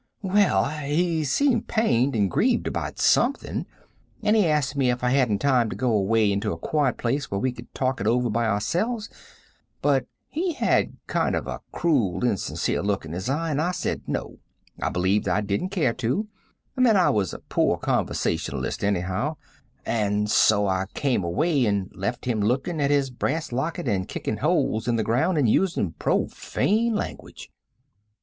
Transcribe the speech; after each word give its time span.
"Well, 0.23 0.65
he 0.79 1.23
seemed 1.23 1.67
pained 1.67 2.15
and 2.15 2.27
grieved 2.31 2.65
about 2.65 2.97
something, 2.97 3.67
and 4.23 4.35
he 4.35 4.47
asked 4.47 4.75
me 4.75 4.89
if 4.89 5.03
I 5.03 5.11
hadn't 5.11 5.37
time 5.37 5.69
to 5.69 5.75
go 5.75 5.91
away 5.91 6.31
into 6.31 6.51
a 6.51 6.57
quiet 6.57 6.97
place 6.97 7.29
where 7.29 7.37
we 7.39 7.51
could 7.51 7.71
talk 7.75 8.01
it 8.01 8.07
over 8.07 8.27
by 8.27 8.47
ourselves; 8.47 9.09
but 9.79 10.07
he 10.27 10.53
had 10.53 10.85
a 10.87 10.91
kind 11.05 11.35
of 11.35 11.45
a 11.45 11.61
cruel, 11.71 12.25
insincere 12.25 12.81
look 12.81 13.05
in 13.05 13.13
his 13.13 13.29
eye, 13.29 13.51
and 13.51 13.61
I 13.61 13.69
said 13.73 14.01
no, 14.07 14.39
I 14.81 14.89
believed 14.89 15.27
I 15.27 15.39
didn't 15.41 15.69
care 15.69 15.93
to, 15.93 16.27
and 16.75 16.83
that 16.83 16.95
I 16.95 17.11
was 17.11 17.31
a 17.31 17.37
poor 17.37 17.77
conversationalist, 17.77 18.83
anyhow; 18.83 19.35
and 19.85 20.31
so 20.31 20.65
I 20.65 20.85
came 20.95 21.23
away, 21.23 21.67
and 21.67 21.95
left 21.95 22.25
him 22.25 22.41
looking 22.41 22.81
at 22.81 22.89
his 22.89 23.11
brass 23.11 23.51
locket 23.51 23.87
and 23.87 24.07
kicking 24.07 24.37
holes 24.37 24.87
in 24.87 24.95
the 24.95 25.03
ground 25.03 25.37
and 25.37 25.47
using 25.47 25.91
profane 25.99 26.95
language. 26.95 27.51